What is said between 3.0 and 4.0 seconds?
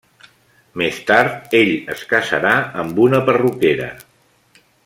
una perruquera.